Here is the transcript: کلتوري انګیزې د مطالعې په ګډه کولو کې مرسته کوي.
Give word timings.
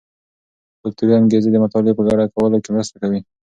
کلتوري 0.81 1.13
انګیزې 1.15 1.49
د 1.51 1.57
مطالعې 1.63 1.93
په 1.97 2.03
ګډه 2.07 2.25
کولو 2.35 2.57
کې 2.63 2.69
مرسته 2.75 2.95
کوي. 3.01 3.19